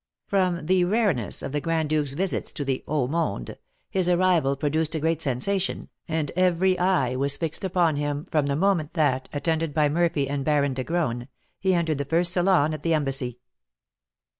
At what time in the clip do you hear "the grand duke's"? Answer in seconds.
1.51-2.13